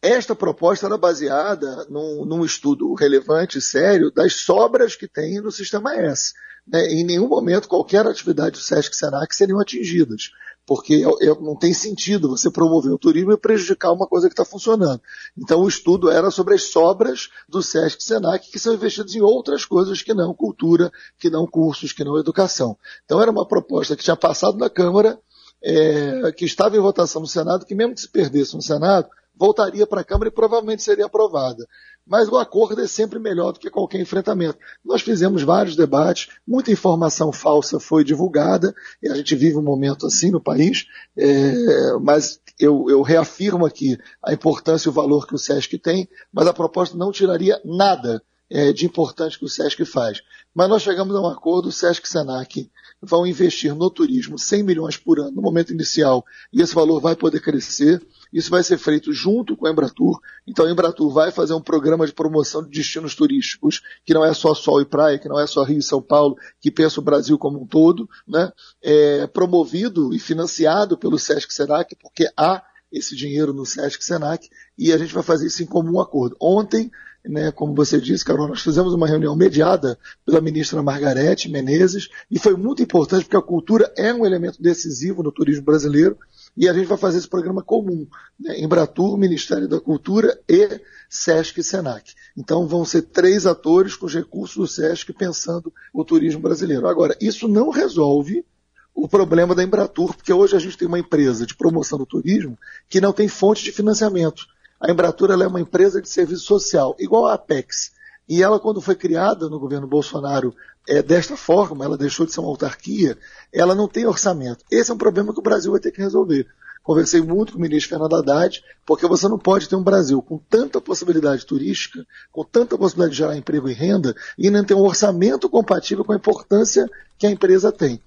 Esta 0.00 0.32
proposta 0.32 0.86
era 0.86 0.96
baseada 0.96 1.84
num, 1.90 2.24
num 2.24 2.44
estudo 2.44 2.94
relevante 2.94 3.58
e 3.58 3.60
sério 3.60 4.12
das 4.12 4.34
sobras 4.34 4.94
que 4.94 5.08
tem 5.08 5.40
no 5.40 5.50
sistema 5.50 5.92
S 5.96 6.32
né, 6.70 6.86
em 6.92 7.04
nenhum 7.04 7.28
momento 7.28 7.68
qualquer 7.68 8.06
atividade 8.06 8.52
do 8.52 8.58
SESC 8.58 8.94
Senac 8.94 9.34
seriam 9.34 9.58
atingidas, 9.58 10.30
porque 10.66 11.02
não 11.40 11.56
tem 11.56 11.72
sentido 11.72 12.28
você 12.28 12.50
promover 12.50 12.92
o 12.92 12.98
turismo 12.98 13.32
e 13.32 13.38
prejudicar 13.38 13.90
uma 13.90 14.06
coisa 14.06 14.28
que 14.28 14.34
está 14.34 14.44
funcionando. 14.44 15.00
Então 15.36 15.60
o 15.62 15.68
estudo 15.68 16.10
era 16.10 16.30
sobre 16.30 16.54
as 16.54 16.64
sobras 16.64 17.30
do 17.48 17.62
SESC 17.62 18.02
Senac 18.02 18.50
que 18.50 18.58
são 18.58 18.74
investidas 18.74 19.14
em 19.14 19.22
outras 19.22 19.64
coisas 19.64 20.02
que 20.02 20.12
não 20.12 20.34
cultura, 20.34 20.92
que 21.18 21.30
não 21.30 21.46
cursos, 21.46 21.92
que 21.92 22.04
não 22.04 22.18
educação. 22.18 22.76
Então 23.04 23.20
era 23.20 23.30
uma 23.30 23.48
proposta 23.48 23.96
que 23.96 24.04
tinha 24.04 24.16
passado 24.16 24.58
na 24.58 24.68
Câmara, 24.68 25.18
é, 25.62 26.30
que 26.32 26.44
estava 26.44 26.76
em 26.76 26.80
votação 26.80 27.22
no 27.22 27.26
Senado, 27.26 27.64
que 27.64 27.74
mesmo 27.74 27.94
que 27.94 28.02
se 28.02 28.08
perdesse 28.08 28.54
no 28.54 28.62
Senado, 28.62 29.08
voltaria 29.34 29.86
para 29.86 30.02
a 30.02 30.04
Câmara 30.04 30.28
e 30.28 30.32
provavelmente 30.32 30.82
seria 30.82 31.06
aprovada 31.06 31.66
mas 32.08 32.28
o 32.28 32.36
acordo 32.36 32.80
é 32.80 32.86
sempre 32.86 33.18
melhor 33.18 33.52
do 33.52 33.58
que 33.58 33.70
qualquer 33.70 34.00
enfrentamento. 34.00 34.58
Nós 34.84 35.02
fizemos 35.02 35.42
vários 35.42 35.76
debates, 35.76 36.28
muita 36.46 36.72
informação 36.72 37.30
falsa 37.32 37.78
foi 37.78 38.02
divulgada, 38.02 38.74
e 39.02 39.08
a 39.08 39.14
gente 39.14 39.36
vive 39.36 39.56
um 39.56 39.62
momento 39.62 40.06
assim 40.06 40.30
no 40.30 40.40
país, 40.40 40.86
é, 41.16 41.98
mas 42.00 42.40
eu, 42.58 42.86
eu, 42.88 43.02
reafirmo 43.02 43.66
aqui 43.66 43.98
a 44.22 44.32
importância 44.32 44.88
e 44.88 44.90
o 44.90 44.94
valor 44.94 45.26
que 45.26 45.34
o 45.34 45.38
SESC 45.38 45.78
tem, 45.78 46.08
mas 46.32 46.46
a 46.46 46.54
proposta 46.54 46.96
não 46.96 47.12
tiraria 47.12 47.60
nada 47.64 48.22
é, 48.50 48.72
de 48.72 48.86
importante 48.86 49.38
que 49.38 49.44
o 49.44 49.48
SESC 49.48 49.84
faz. 49.84 50.22
Mas 50.54 50.68
nós 50.68 50.82
chegamos 50.82 51.14
a 51.14 51.20
um 51.20 51.26
acordo, 51.26 51.68
o 51.68 51.72
SESC 51.72 52.04
e 52.04 52.08
Senac 52.08 52.70
vão 53.00 53.26
investir 53.26 53.74
no 53.74 53.90
turismo 53.90 54.38
100 54.38 54.62
milhões 54.62 54.96
por 54.96 55.20
ano 55.20 55.30
no 55.30 55.42
momento 55.42 55.72
inicial, 55.72 56.24
e 56.52 56.60
esse 56.60 56.74
valor 56.74 57.00
vai 57.00 57.14
poder 57.14 57.40
crescer. 57.40 58.02
Isso 58.32 58.50
vai 58.50 58.62
ser 58.62 58.78
feito 58.78 59.12
junto 59.12 59.56
com 59.56 59.66
a 59.66 59.70
Embratur. 59.70 60.20
Então 60.46 60.66
a 60.66 60.70
Embratur 60.70 61.12
vai 61.12 61.30
fazer 61.30 61.54
um 61.54 61.60
programa 61.60 62.06
de 62.06 62.12
promoção 62.12 62.62
de 62.62 62.70
destinos 62.70 63.14
turísticos, 63.14 63.82
que 64.04 64.14
não 64.14 64.24
é 64.24 64.32
só 64.34 64.54
sol 64.54 64.80
e 64.80 64.84
praia, 64.84 65.18
que 65.18 65.28
não 65.28 65.38
é 65.38 65.46
só 65.46 65.62
Rio 65.62 65.78
e 65.78 65.82
São 65.82 66.02
Paulo, 66.02 66.36
que 66.60 66.70
pensa 66.70 67.00
o 67.00 67.04
Brasil 67.04 67.38
como 67.38 67.62
um 67.62 67.66
todo, 67.66 68.08
né? 68.26 68.52
É 68.82 69.26
promovido 69.26 70.14
e 70.14 70.18
financiado 70.18 70.96
pelo 70.96 71.18
Sesc 71.18 71.52
Senac, 71.52 71.96
porque 71.96 72.28
há 72.36 72.62
esse 72.90 73.14
dinheiro 73.14 73.52
no 73.52 73.66
Sesc 73.66 74.02
Senac, 74.02 74.48
e 74.76 74.92
a 74.92 74.98
gente 74.98 75.12
vai 75.12 75.22
fazer 75.22 75.46
isso 75.46 75.62
em 75.62 75.66
comum 75.66 76.00
acordo. 76.00 76.36
Ontem, 76.40 76.90
né, 77.24 77.52
como 77.52 77.74
você 77.74 78.00
disse, 78.00 78.24
Carol, 78.24 78.48
nós 78.48 78.62
fizemos 78.62 78.94
uma 78.94 79.06
reunião 79.06 79.36
mediada 79.36 79.98
pela 80.24 80.40
ministra 80.40 80.82
Margarete 80.82 81.50
Menezes, 81.50 82.08
e 82.30 82.38
foi 82.38 82.56
muito 82.56 82.82
importante 82.82 83.24
porque 83.24 83.36
a 83.36 83.42
cultura 83.42 83.92
é 83.96 84.14
um 84.14 84.24
elemento 84.24 84.62
decisivo 84.62 85.22
no 85.22 85.30
turismo 85.30 85.64
brasileiro, 85.64 86.16
e 86.58 86.68
a 86.68 86.72
gente 86.72 86.88
vai 86.88 86.98
fazer 86.98 87.18
esse 87.18 87.28
programa 87.28 87.62
comum, 87.62 88.04
né? 88.38 88.58
Embratur, 88.58 89.16
Ministério 89.16 89.68
da 89.68 89.80
Cultura 89.80 90.36
e 90.48 90.80
Sesc 91.08 91.60
e 91.60 91.62
Senac. 91.62 92.12
Então 92.36 92.66
vão 92.66 92.84
ser 92.84 93.02
três 93.02 93.46
atores 93.46 93.94
com 93.94 94.06
os 94.06 94.14
recursos 94.14 94.56
do 94.56 94.66
Sesc 94.66 95.12
pensando 95.12 95.72
o 95.94 96.04
turismo 96.04 96.40
brasileiro. 96.40 96.88
Agora, 96.88 97.16
isso 97.20 97.46
não 97.46 97.70
resolve 97.70 98.44
o 98.92 99.06
problema 99.06 99.54
da 99.54 99.62
Embratur, 99.62 100.12
porque 100.16 100.32
hoje 100.32 100.56
a 100.56 100.58
gente 100.58 100.76
tem 100.76 100.88
uma 100.88 100.98
empresa 100.98 101.46
de 101.46 101.54
promoção 101.54 101.96
do 101.96 102.04
turismo 102.04 102.58
que 102.88 103.00
não 103.00 103.12
tem 103.12 103.28
fonte 103.28 103.62
de 103.62 103.70
financiamento. 103.70 104.44
A 104.80 104.90
Embratur 104.90 105.30
é 105.30 105.46
uma 105.46 105.60
empresa 105.60 106.02
de 106.02 106.08
serviço 106.08 106.42
social, 106.42 106.96
igual 106.98 107.28
a 107.28 107.34
Apex. 107.34 107.92
E 108.28 108.42
ela, 108.42 108.58
quando 108.58 108.80
foi 108.80 108.96
criada 108.96 109.48
no 109.48 109.60
governo 109.60 109.86
Bolsonaro 109.86 110.52
é, 110.88 111.02
desta 111.02 111.36
forma, 111.36 111.84
ela 111.84 111.96
deixou 111.96 112.26
de 112.26 112.32
ser 112.32 112.40
uma 112.40 112.48
autarquia, 112.48 113.16
ela 113.52 113.74
não 113.74 113.86
tem 113.86 114.06
orçamento. 114.06 114.64
Esse 114.70 114.90
é 114.90 114.94
um 114.94 114.98
problema 114.98 115.32
que 115.32 115.38
o 115.38 115.42
Brasil 115.42 115.70
vai 115.70 115.80
ter 115.80 115.92
que 115.92 116.00
resolver. 116.00 116.46
Conversei 116.82 117.20
muito 117.20 117.52
com 117.52 117.58
o 117.58 117.60
ministro 117.60 117.90
Fernando 117.90 118.16
Haddad, 118.16 118.64
porque 118.86 119.06
você 119.06 119.28
não 119.28 119.38
pode 119.38 119.68
ter 119.68 119.76
um 119.76 119.82
Brasil 119.82 120.22
com 120.22 120.38
tanta 120.38 120.80
possibilidade 120.80 121.44
turística, 121.44 122.06
com 122.32 122.42
tanta 122.42 122.78
possibilidade 122.78 123.12
de 123.12 123.18
gerar 123.18 123.36
emprego 123.36 123.68
e 123.68 123.74
renda, 123.74 124.16
e 124.38 124.48
não 124.50 124.64
ter 124.64 124.74
um 124.74 124.80
orçamento 124.80 125.48
compatível 125.50 126.04
com 126.04 126.12
a 126.12 126.16
importância 126.16 126.88
que 127.18 127.26
a 127.26 127.30
empresa 127.30 127.70
tem 127.70 128.00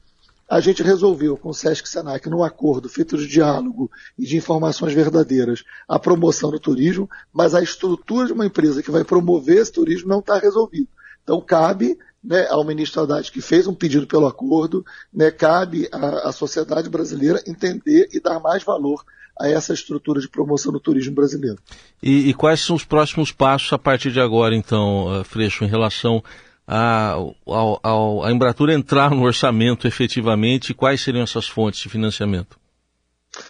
a 0.51 0.59
gente 0.59 0.83
resolveu 0.83 1.37
com 1.37 1.47
o 1.47 1.53
Sesc 1.53 1.87
Senac, 1.87 2.29
num 2.29 2.43
acordo 2.43 2.89
feito 2.89 3.17
de 3.17 3.25
diálogo 3.25 3.89
e 4.19 4.25
de 4.25 4.35
informações 4.35 4.93
verdadeiras, 4.93 5.63
a 5.87 5.97
promoção 5.97 6.51
do 6.51 6.59
turismo, 6.59 7.09
mas 7.31 7.55
a 7.55 7.63
estrutura 7.63 8.27
de 8.27 8.33
uma 8.33 8.45
empresa 8.45 8.83
que 8.83 8.91
vai 8.91 9.05
promover 9.05 9.59
esse 9.59 9.71
turismo 9.71 10.09
não 10.09 10.19
está 10.19 10.37
resolvida. 10.37 10.89
Então 11.23 11.39
cabe 11.39 11.97
né, 12.23 12.47
ao 12.49 12.63
ministro 12.63 13.01
Haddad, 13.01 13.31
que 13.31 13.41
fez 13.41 13.67
um 13.67 13.73
pedido 13.73 14.05
pelo 14.05 14.27
acordo, 14.27 14.85
né, 15.13 15.31
cabe 15.31 15.89
à, 15.91 16.31
sociedade 16.31 16.89
brasileira 16.89 17.41
entender 17.47 18.09
e 18.13 18.19
dar 18.19 18.39
mais 18.39 18.63
valor 18.63 19.03
a 19.39 19.47
essa 19.47 19.73
estrutura 19.73 20.21
de 20.21 20.29
promoção 20.29 20.71
do 20.71 20.79
turismo 20.79 21.15
brasileiro. 21.15 21.57
E, 22.01 22.29
e, 22.29 22.33
quais 22.33 22.59
são 22.59 22.75
os 22.75 22.83
próximos 22.83 23.31
passos 23.31 23.73
a 23.73 23.79
partir 23.79 24.11
de 24.11 24.19
agora, 24.19 24.55
então, 24.55 25.15
eh, 25.15 25.23
Freixo, 25.23 25.63
em 25.63 25.67
relação 25.67 26.23
a, 26.67 27.13
a, 27.13 28.27
a 28.27 28.31
Embratur 28.31 28.69
entrar 28.69 29.11
no 29.11 29.23
orçamento 29.23 29.87
efetivamente? 29.87 30.73
Quais 30.73 31.01
seriam 31.01 31.23
essas 31.23 31.47
fontes 31.47 31.81
de 31.81 31.89
financiamento? 31.89 32.59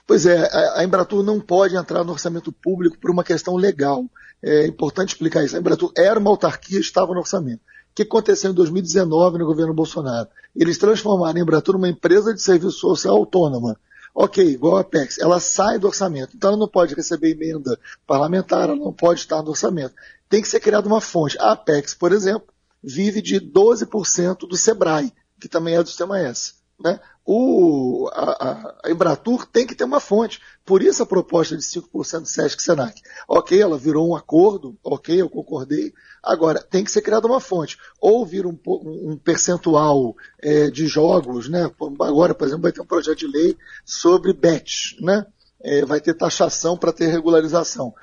Pois 0.05 0.25
é, 0.25 0.47
a 0.75 0.83
Embratur 0.83 1.23
não 1.23 1.39
pode 1.39 1.75
entrar 1.75 2.03
no 2.03 2.11
orçamento 2.11 2.51
público 2.51 2.97
por 2.99 3.09
uma 3.09 3.23
questão 3.23 3.55
legal. 3.55 4.05
É 4.41 4.67
importante 4.67 5.09
explicar 5.09 5.43
isso. 5.43 5.55
A 5.55 5.59
Embratur 5.59 5.91
era 5.97 6.19
uma 6.19 6.29
autarquia, 6.29 6.79
estava 6.79 7.13
no 7.13 7.19
orçamento. 7.19 7.61
O 7.91 7.93
que 7.93 8.03
aconteceu 8.03 8.51
em 8.51 8.53
2019 8.53 9.37
no 9.37 9.45
governo 9.45 9.73
Bolsonaro? 9.73 10.29
Eles 10.55 10.77
transformaram 10.77 11.37
a 11.37 11.41
Embratur 11.41 11.73
numa 11.73 11.89
empresa 11.89 12.33
de 12.33 12.41
serviço 12.41 12.79
social 12.79 13.17
autônoma. 13.17 13.77
Ok, 14.15 14.45
igual 14.45 14.77
a 14.77 14.81
Apex, 14.81 15.19
ela 15.19 15.41
sai 15.41 15.77
do 15.77 15.87
orçamento, 15.87 16.35
então 16.35 16.51
ela 16.51 16.59
não 16.59 16.67
pode 16.67 16.95
receber 16.95 17.31
emenda 17.31 17.77
parlamentar, 18.07 18.69
ela 18.69 18.75
não 18.75 18.93
pode 18.93 19.19
estar 19.19 19.41
no 19.41 19.49
orçamento. 19.49 19.93
Tem 20.29 20.41
que 20.41 20.47
ser 20.47 20.61
criada 20.61 20.87
uma 20.87 21.01
fonte. 21.01 21.37
A 21.37 21.51
Apex, 21.51 21.93
por 21.93 22.13
exemplo, 22.13 22.47
vive 22.81 23.21
de 23.21 23.41
12% 23.41 24.47
do 24.47 24.55
SEBRAE, 24.55 25.13
que 25.39 25.49
também 25.49 25.75
é 25.75 25.83
do 25.83 25.89
sistema 25.89 26.17
S. 26.17 26.60
Né? 26.83 26.99
O, 27.23 28.09
a, 28.11 28.75
a, 28.83 28.91
Embratur 28.91 29.45
tem 29.45 29.67
que 29.67 29.75
ter 29.75 29.83
uma 29.83 29.99
fonte. 29.99 30.41
Por 30.65 30.81
isso 30.81 31.03
a 31.03 31.05
proposta 31.05 31.55
de 31.55 31.63
5% 31.63 32.19
do 32.19 32.25
SESC 32.25 32.61
Senac. 32.61 32.99
Ok, 33.27 33.59
ela 33.61 33.77
virou 33.77 34.09
um 34.09 34.15
acordo, 34.15 34.77
ok, 34.83 35.21
eu 35.21 35.29
concordei. 35.29 35.93
Agora, 36.23 36.61
tem 36.61 36.83
que 36.83 36.91
ser 36.91 37.01
criada 37.01 37.27
uma 37.27 37.39
fonte. 37.39 37.77
Ou 37.99 38.25
vir 38.25 38.45
um, 38.45 38.57
um 38.65 39.17
percentual 39.17 40.15
é, 40.41 40.69
de 40.69 40.87
jogos, 40.87 41.47
né? 41.47 41.71
Agora, 41.99 42.33
por 42.33 42.47
exemplo, 42.47 42.63
vai 42.63 42.71
ter 42.71 42.81
um 42.81 42.85
projeto 42.85 43.19
de 43.19 43.27
lei 43.27 43.57
sobre 43.85 44.33
bets, 44.33 44.95
né? 44.99 45.25
É, 45.63 45.85
vai 45.85 45.99
ter 46.01 46.13
taxação 46.13 46.77
para 46.77 46.91
ter 46.91 47.07
regularização. 47.07 47.93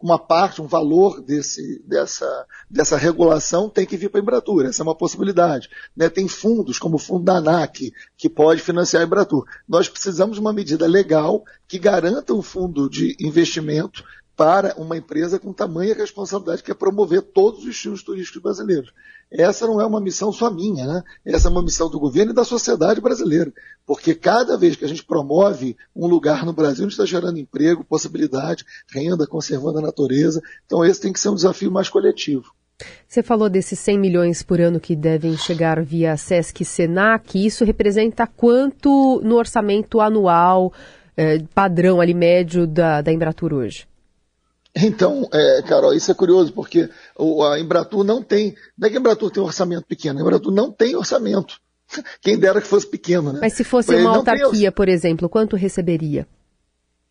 uma 0.00 0.18
parte, 0.18 0.60
um 0.60 0.66
valor 0.66 1.20
desse, 1.20 1.82
dessa, 1.86 2.46
dessa 2.68 2.96
regulação 2.96 3.68
tem 3.68 3.86
que 3.86 3.96
vir 3.96 4.08
para 4.08 4.20
a 4.20 4.22
Embratur, 4.22 4.64
essa 4.64 4.82
é 4.82 4.84
uma 4.84 4.94
possibilidade. 4.94 5.68
Né? 5.96 6.08
Tem 6.08 6.26
fundos, 6.28 6.78
como 6.78 6.96
o 6.96 6.98
fundo 6.98 7.24
da 7.24 7.36
ANAC, 7.36 7.92
que 8.16 8.28
pode 8.28 8.60
financiar 8.60 9.02
a 9.02 9.06
Embratur. 9.06 9.44
Nós 9.68 9.88
precisamos 9.88 10.36
de 10.36 10.40
uma 10.40 10.52
medida 10.52 10.86
legal 10.86 11.44
que 11.68 11.78
garanta 11.78 12.34
um 12.34 12.42
fundo 12.42 12.88
de 12.88 13.16
investimento 13.20 14.04
para 14.36 14.74
uma 14.76 14.96
empresa 14.96 15.38
com 15.38 15.52
tamanha 15.52 15.94
responsabilidade 15.94 16.62
que 16.62 16.70
é 16.70 16.74
promover 16.74 17.22
todos 17.22 17.60
os 17.60 17.66
destinos 17.66 18.02
turísticos 18.02 18.42
brasileiros. 18.42 18.92
Essa 19.30 19.66
não 19.66 19.80
é 19.80 19.86
uma 19.86 20.00
missão 20.00 20.32
só 20.32 20.50
minha, 20.50 20.86
né? 20.86 21.02
Essa 21.24 21.48
é 21.48 21.50
uma 21.50 21.62
missão 21.62 21.88
do 21.88 21.98
governo 21.98 22.32
e 22.32 22.34
da 22.34 22.44
sociedade 22.44 23.00
brasileira. 23.00 23.52
Porque 23.86 24.14
cada 24.14 24.58
vez 24.58 24.76
que 24.76 24.84
a 24.84 24.88
gente 24.88 25.04
promove 25.04 25.76
um 25.94 26.06
lugar 26.06 26.44
no 26.44 26.52
Brasil, 26.52 26.84
a 26.84 26.88
gente 26.88 26.92
está 26.92 27.06
gerando 27.06 27.38
emprego, 27.38 27.84
possibilidade, 27.84 28.64
renda, 28.90 29.26
conservando 29.26 29.78
a 29.78 29.82
natureza. 29.82 30.42
Então 30.66 30.84
esse 30.84 31.00
tem 31.00 31.12
que 31.12 31.20
ser 31.20 31.30
um 31.30 31.34
desafio 31.34 31.70
mais 31.70 31.88
coletivo. 31.88 32.52
Você 33.06 33.22
falou 33.22 33.48
desses 33.48 33.78
100 33.78 33.98
milhões 33.98 34.42
por 34.42 34.60
ano 34.60 34.80
que 34.80 34.96
devem 34.96 35.36
chegar 35.36 35.82
via 35.82 36.16
SESC 36.16 36.62
e 36.62 36.64
SENAC. 36.64 37.46
Isso 37.46 37.64
representa 37.64 38.26
quanto 38.26 39.20
no 39.22 39.36
orçamento 39.36 40.00
anual 40.00 40.72
eh, 41.16 41.42
padrão 41.54 42.00
ali 42.00 42.14
médio 42.14 42.66
da, 42.66 43.00
da 43.00 43.12
Embratur 43.12 43.52
hoje? 43.52 43.86
Então, 44.74 45.28
é, 45.32 45.62
Carol, 45.62 45.92
isso 45.92 46.10
é 46.10 46.14
curioso, 46.14 46.52
porque 46.52 46.88
a 47.52 47.58
Embratur 47.58 48.04
não 48.04 48.22
tem. 48.22 48.56
Não 48.76 48.86
é 48.86 48.90
que 48.90 48.96
a 48.96 49.00
Embratur 49.00 49.30
tem 49.30 49.42
um 49.42 49.46
orçamento 49.46 49.86
pequeno, 49.86 50.18
a 50.18 50.22
Embratur 50.22 50.52
não 50.52 50.72
tem 50.72 50.96
orçamento. 50.96 51.60
Quem 52.22 52.38
dera 52.38 52.60
que 52.60 52.66
fosse 52.66 52.86
pequeno, 52.86 53.32
né? 53.32 53.38
Mas 53.40 53.52
se 53.52 53.64
fosse 53.64 53.94
uma 53.94 54.16
autarquia, 54.16 54.72
por 54.72 54.88
exemplo, 54.88 55.28
quanto 55.28 55.56
receberia? 55.56 56.26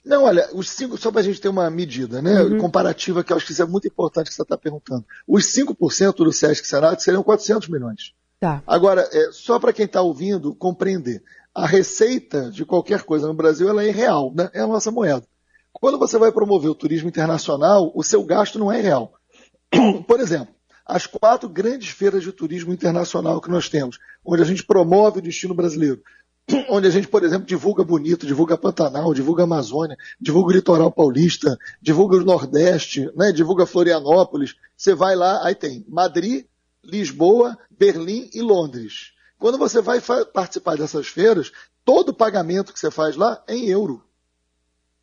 Não, 0.03 0.23
olha, 0.23 0.49
os 0.53 0.69
cinco, 0.71 0.97
só 0.97 1.11
para 1.11 1.21
a 1.21 1.23
gente 1.23 1.39
ter 1.39 1.49
uma 1.49 1.69
medida, 1.69 2.23
né, 2.23 2.41
uhum. 2.41 2.57
comparativa, 2.57 3.23
que 3.23 3.31
eu 3.31 3.37
acho 3.37 3.45
que 3.45 3.51
isso 3.51 3.61
é 3.61 3.67
muito 3.67 3.87
importante 3.87 4.29
que 4.29 4.33
você 4.33 4.41
está 4.41 4.57
perguntando. 4.57 5.05
Os 5.27 5.45
5% 5.45 6.15
do 6.15 6.33
Sesc 6.33 6.67
Senado 6.67 6.99
seriam 6.99 7.21
400 7.21 7.69
milhões. 7.69 8.13
Tá. 8.39 8.63
Agora, 8.65 9.07
é, 9.13 9.29
só 9.31 9.59
para 9.59 9.71
quem 9.71 9.85
está 9.85 10.01
ouvindo 10.01 10.55
compreender, 10.55 11.21
a 11.53 11.67
receita 11.67 12.49
de 12.49 12.65
qualquer 12.65 13.03
coisa 13.03 13.27
no 13.27 13.33
Brasil 13.35 13.69
ela 13.69 13.83
é 13.83 13.91
real, 13.91 14.33
né? 14.33 14.49
é 14.53 14.61
a 14.61 14.67
nossa 14.67 14.89
moeda. 14.89 15.23
Quando 15.81 15.97
você 15.97 16.19
vai 16.19 16.31
promover 16.31 16.69
o 16.69 16.75
turismo 16.75 17.09
internacional, 17.09 17.91
o 17.95 18.03
seu 18.03 18.23
gasto 18.23 18.59
não 18.59 18.71
é 18.71 18.79
real. 18.79 19.13
Por 20.07 20.19
exemplo, 20.19 20.53
as 20.85 21.07
quatro 21.07 21.49
grandes 21.49 21.89
feiras 21.89 22.21
de 22.21 22.31
turismo 22.31 22.71
internacional 22.71 23.41
que 23.41 23.49
nós 23.49 23.67
temos, 23.67 23.97
onde 24.23 24.43
a 24.43 24.45
gente 24.45 24.63
promove 24.63 25.17
o 25.17 25.21
destino 25.23 25.55
brasileiro, 25.55 25.99
onde 26.69 26.85
a 26.87 26.91
gente, 26.91 27.07
por 27.07 27.23
exemplo, 27.23 27.47
divulga 27.47 27.83
Bonito, 27.83 28.27
divulga 28.27 28.55
Pantanal, 28.55 29.11
divulga 29.11 29.43
Amazônia, 29.43 29.97
divulga 30.19 30.49
o 30.49 30.55
Litoral 30.55 30.91
Paulista, 30.91 31.57
divulga 31.81 32.17
o 32.17 32.23
Nordeste, 32.23 33.09
né, 33.15 33.31
divulga 33.31 33.65
Florianópolis. 33.65 34.53
Você 34.77 34.93
vai 34.93 35.15
lá, 35.15 35.43
aí 35.43 35.55
tem 35.55 35.83
Madrid, 35.89 36.45
Lisboa, 36.83 37.57
Berlim 37.71 38.29
e 38.35 38.41
Londres. 38.43 39.13
Quando 39.39 39.57
você 39.57 39.81
vai 39.81 39.99
participar 40.31 40.77
dessas 40.77 41.07
feiras, 41.07 41.51
todo 41.83 42.09
o 42.09 42.15
pagamento 42.15 42.71
que 42.71 42.79
você 42.79 42.91
faz 42.91 43.15
lá 43.15 43.43
é 43.47 43.55
em 43.55 43.67
euro. 43.67 44.03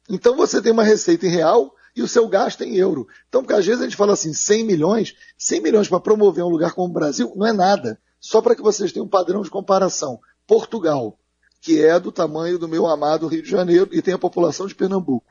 Então 0.09 0.37
você 0.37 0.63
tem 0.63 0.73
uma 0.73 0.85
receita 0.85 1.27
em 1.27 1.31
real 1.31 1.75
e 1.95 2.03
o 2.03 2.09
seu 2.09 2.29
gasto 2.29 2.63
é 2.63 2.67
em 2.67 2.77
euro. 2.77 3.07
Então, 3.29 3.43
porque 3.43 3.55
às 3.55 3.67
vezes 3.67 3.81
a 3.81 3.85
gente 3.85 3.97
fala 3.97 4.13
assim, 4.13 4.33
100 4.33 4.65
milhões, 4.65 5.15
100 5.37 5.61
milhões 5.61 5.89
para 5.89 6.01
promover 6.01 6.45
um 6.45 6.49
lugar 6.49 6.73
como 6.73 6.89
o 6.89 6.93
Brasil 6.93 7.33
não 7.37 7.47
é 7.47 7.53
nada. 7.53 8.01
Só 8.21 8.41
para 8.41 8.55
que 8.55 8.63
vocês 8.63 8.93
tenham 8.93 9.07
um 9.07 9.09
padrão 9.09 9.43
de 9.43 9.51
comparação. 9.51 10.21
Portugal, 10.47 11.19
que 11.61 11.85
é 11.85 11.99
do 11.99 12.11
tamanho 12.11 12.59
do 12.59 12.69
meu 12.69 12.87
amado 12.87 13.27
Rio 13.27 13.43
de 13.43 13.51
Janeiro 13.51 13.89
e 13.93 14.01
tem 14.01 14.15
a 14.15 14.19
população 14.19 14.67
de 14.67 14.75
Pernambuco. 14.75 15.27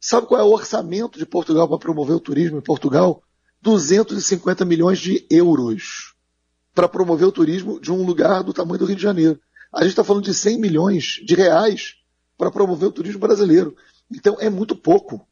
Sabe 0.00 0.26
qual 0.26 0.40
é 0.40 0.44
o 0.44 0.52
orçamento 0.52 1.18
de 1.18 1.26
Portugal 1.26 1.68
para 1.68 1.78
promover 1.78 2.16
o 2.16 2.20
turismo 2.20 2.58
em 2.58 2.62
Portugal? 2.62 3.22
250 3.60 4.64
milhões 4.64 4.98
de 4.98 5.24
euros 5.30 6.14
para 6.74 6.88
promover 6.88 7.28
o 7.28 7.32
turismo 7.32 7.80
de 7.80 7.92
um 7.92 8.04
lugar 8.04 8.42
do 8.42 8.52
tamanho 8.52 8.78
do 8.78 8.86
Rio 8.86 8.96
de 8.96 9.02
Janeiro. 9.02 9.40
A 9.72 9.82
gente 9.82 9.90
está 9.90 10.02
falando 10.02 10.24
de 10.24 10.34
100 10.34 10.58
milhões 10.58 11.20
de 11.24 11.34
reais 11.34 11.96
para 12.36 12.50
promover 12.50 12.88
o 12.88 12.92
turismo 12.92 13.20
brasileiro. 13.20 13.76
Então 14.14 14.36
é 14.38 14.50
muito 14.50 14.76
pouco. 14.76 15.26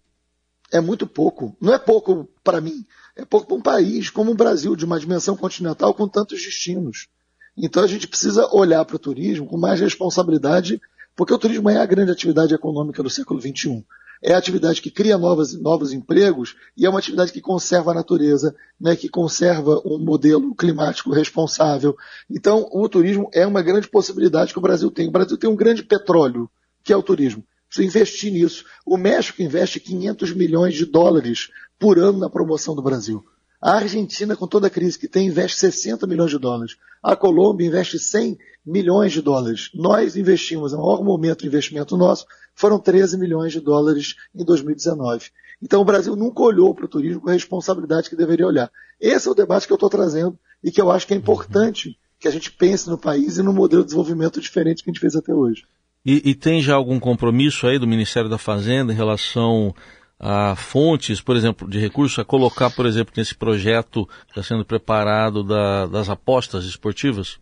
É 0.72 0.80
muito 0.80 1.06
pouco. 1.06 1.56
Não 1.60 1.74
é 1.74 1.78
pouco 1.78 2.28
para 2.44 2.60
mim, 2.60 2.84
é 3.16 3.24
pouco 3.24 3.48
para 3.48 3.56
um 3.56 3.60
país 3.60 4.08
como 4.08 4.30
o 4.30 4.36
Brasil, 4.36 4.76
de 4.76 4.84
uma 4.84 5.00
dimensão 5.00 5.36
continental 5.36 5.92
com 5.92 6.08
tantos 6.08 6.42
destinos. 6.42 7.08
Então 7.56 7.82
a 7.82 7.86
gente 7.86 8.06
precisa 8.06 8.48
olhar 8.54 8.84
para 8.84 8.96
o 8.96 8.98
turismo 8.98 9.46
com 9.46 9.58
mais 9.58 9.80
responsabilidade, 9.80 10.80
porque 11.16 11.34
o 11.34 11.38
turismo 11.38 11.68
é 11.68 11.76
a 11.76 11.86
grande 11.86 12.12
atividade 12.12 12.54
econômica 12.54 13.02
do 13.02 13.10
século 13.10 13.40
XXI. 13.40 13.84
É 14.22 14.34
a 14.34 14.38
atividade 14.38 14.82
que 14.82 14.90
cria 14.90 15.16
novos, 15.16 15.58
novos 15.60 15.92
empregos 15.92 16.54
e 16.76 16.84
é 16.84 16.90
uma 16.90 16.98
atividade 16.98 17.32
que 17.32 17.40
conserva 17.40 17.90
a 17.90 17.94
natureza, 17.94 18.54
né, 18.78 18.94
que 18.94 19.08
conserva 19.08 19.80
um 19.84 19.98
modelo 19.98 20.54
climático 20.54 21.10
responsável. 21.10 21.96
Então, 22.28 22.68
o 22.70 22.86
turismo 22.88 23.30
é 23.32 23.46
uma 23.46 23.62
grande 23.62 23.88
possibilidade 23.88 24.52
que 24.52 24.58
o 24.58 24.62
Brasil 24.62 24.90
tem. 24.90 25.08
O 25.08 25.12
Brasil 25.12 25.38
tem 25.38 25.48
um 25.48 25.56
grande 25.56 25.82
petróleo, 25.82 26.50
que 26.84 26.92
é 26.92 26.96
o 26.96 27.02
turismo 27.02 27.42
precisa 27.70 27.86
investir 27.86 28.32
nisso. 28.32 28.64
O 28.84 28.96
México 28.96 29.40
investe 29.40 29.80
500 29.80 30.32
milhões 30.34 30.74
de 30.74 30.84
dólares 30.84 31.48
por 31.78 31.98
ano 31.98 32.18
na 32.18 32.28
promoção 32.28 32.74
do 32.74 32.82
Brasil. 32.82 33.24
A 33.62 33.74
Argentina, 33.74 34.34
com 34.34 34.46
toda 34.46 34.66
a 34.66 34.70
crise 34.70 34.98
que 34.98 35.06
tem, 35.06 35.28
investe 35.28 35.58
60 35.58 36.06
milhões 36.06 36.30
de 36.30 36.38
dólares. 36.38 36.76
A 37.02 37.14
Colômbia 37.14 37.66
investe 37.66 37.98
100 37.98 38.38
milhões 38.64 39.12
de 39.12 39.22
dólares. 39.22 39.70
Nós 39.74 40.16
investimos, 40.16 40.72
no 40.72 40.78
maior 40.78 41.04
momento 41.04 41.42
de 41.42 41.46
investimento 41.46 41.96
nosso, 41.96 42.26
foram 42.54 42.78
13 42.78 43.18
milhões 43.18 43.52
de 43.52 43.60
dólares 43.60 44.16
em 44.34 44.44
2019. 44.44 45.30
Então 45.62 45.82
o 45.82 45.84
Brasil 45.84 46.16
nunca 46.16 46.42
olhou 46.42 46.74
para 46.74 46.86
o 46.86 46.88
turismo 46.88 47.20
com 47.20 47.28
a 47.28 47.34
responsabilidade 47.34 48.08
que 48.08 48.16
deveria 48.16 48.46
olhar. 48.46 48.70
Esse 48.98 49.28
é 49.28 49.30
o 49.30 49.34
debate 49.34 49.66
que 49.66 49.72
eu 49.72 49.76
estou 49.76 49.90
trazendo 49.90 50.38
e 50.64 50.70
que 50.70 50.80
eu 50.80 50.90
acho 50.90 51.06
que 51.06 51.14
é 51.14 51.16
importante 51.16 51.98
que 52.18 52.28
a 52.28 52.30
gente 52.30 52.50
pense 52.50 52.88
no 52.88 52.98
país 52.98 53.38
e 53.38 53.42
no 53.42 53.52
modelo 53.52 53.82
de 53.82 53.88
desenvolvimento 53.88 54.40
diferente 54.40 54.82
que 54.82 54.90
a 54.90 54.92
gente 54.92 55.00
fez 55.00 55.16
até 55.16 55.34
hoje. 55.34 55.66
E, 56.04 56.30
e, 56.30 56.34
tem 56.34 56.62
já 56.62 56.74
algum 56.74 56.98
compromisso 56.98 57.66
aí 57.66 57.78
do 57.78 57.86
Ministério 57.86 58.30
da 58.30 58.38
Fazenda 58.38 58.92
em 58.92 58.96
relação 58.96 59.74
a 60.18 60.54
fontes, 60.56 61.20
por 61.20 61.36
exemplo, 61.36 61.68
de 61.68 61.78
recursos, 61.78 62.18
a 62.18 62.24
colocar, 62.24 62.70
por 62.70 62.86
exemplo, 62.86 63.12
nesse 63.16 63.34
projeto 63.34 64.06
que 64.26 64.32
está 64.32 64.42
sendo 64.42 64.64
preparado 64.64 65.42
da, 65.42 65.86
das 65.86 66.08
apostas 66.08 66.64
esportivas? 66.64 67.38